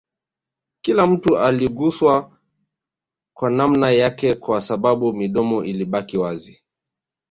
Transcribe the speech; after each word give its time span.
Kila 0.81 1.07
mtu 1.07 1.37
aliguswa 1.39 2.37
kwa 3.35 3.49
namna 3.51 3.91
yake 3.91 4.35
Kwa 4.35 4.61
sababu 4.61 5.13
midomo 5.13 5.63
ilibaki 5.63 6.17
wazi 6.17 6.63